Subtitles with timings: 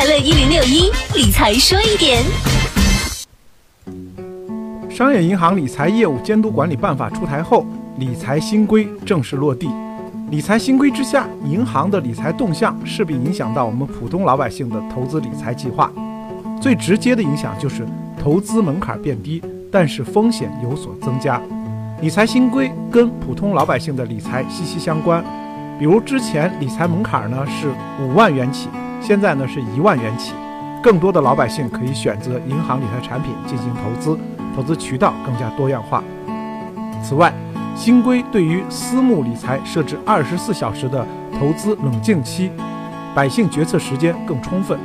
[0.00, 2.24] 快乐一零六一理财说一点。
[4.88, 7.66] 商业银行理财业务监督管理办法出台后，
[7.98, 9.68] 理财新规正式落地。
[10.30, 15.92] 理财新规之下，银行的理财动向势必影响到我们普通老百姓的投资理财计划。
[16.62, 17.86] 最直接的影响就是
[18.18, 21.38] 投资门槛变低，但是风险有所增加。
[22.00, 25.22] 理财新规跟普通老百姓的理财息息相关。
[25.78, 27.68] 比如之前理财门槛呢是
[28.02, 28.70] 五万元起，
[29.00, 30.32] 现在呢是一万元起，
[30.82, 34.18] 更多的老百姓可以选择银行理财产品进行投资。
[34.54, 36.02] 投资渠道更加多样化。
[37.02, 37.32] 此外，
[37.76, 41.06] 新规对于私募理财设置二十四小时的
[41.38, 42.50] 投资冷静期，
[43.14, 44.78] 百姓决策时间更充分。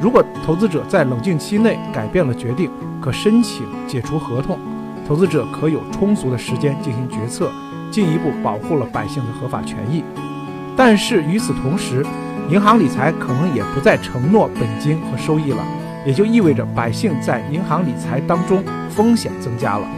[0.00, 2.68] 如果投资者在冷静期内改变了决定，
[3.00, 4.58] 可申请解除合同，
[5.06, 7.50] 投资者可有充足的时间进行决策，
[7.90, 10.02] 进一步保护了百姓的合法权益。
[10.76, 12.04] 但是与此同时，
[12.50, 15.64] 银行理财可能也不再承诺本金和收益了。
[16.06, 19.88] 也就意味着百姓在银行理财当中风险增加了。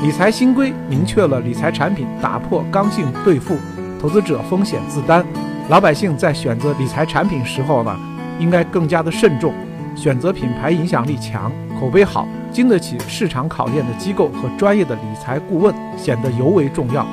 [0.00, 3.56] 理财新规明确了理财产品打破刚性兑付，
[4.00, 5.24] 投资者风险自担。
[5.68, 7.96] 老百姓在选择理财产品时候呢，
[8.40, 9.54] 应该更加的慎重，
[9.94, 17.06] 选择品牌影响力强、口碑好、经得起市场考验的机构和专业的理财顾问显得尤为重要。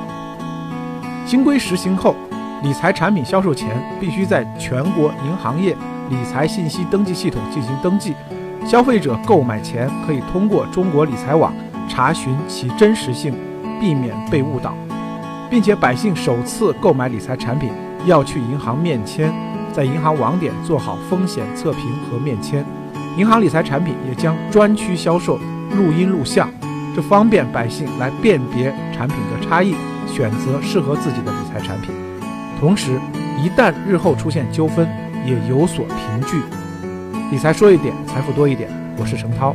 [1.24, 2.16] 新规实行后，
[2.64, 3.68] 理财产品销售前
[4.00, 5.76] 必须在全国银行业。
[6.08, 8.14] 理财信息登记系统进行登记，
[8.66, 11.52] 消费者购买前可以通过中国理财网
[11.90, 13.34] 查询其真实性，
[13.78, 14.74] 避免被误导，
[15.50, 17.70] 并且百姓首次购买理财产品
[18.06, 19.30] 要去银行面签，
[19.70, 22.64] 在银行网点做好风险测评和面签。
[23.18, 25.36] 银行理财产品也将专区销售，
[25.76, 26.48] 录音录像，
[26.96, 29.74] 这方便百姓来辨别产品的差异，
[30.06, 31.90] 选择适合自己的理财产品。
[32.60, 32.98] 同时，
[33.38, 34.88] 一旦日后出现纠纷，
[35.26, 36.42] 也有所凭据。
[37.30, 38.70] 理财说一点，财富多一点。
[38.96, 39.54] 我是程涛。